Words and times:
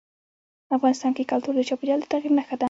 افغانستان 0.77 1.11
کې 1.17 1.29
کلتور 1.31 1.53
د 1.55 1.61
چاپېریال 1.69 1.99
د 2.01 2.05
تغیر 2.11 2.31
نښه 2.37 2.55
ده. 2.55 2.59